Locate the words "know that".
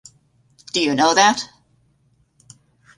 0.95-1.47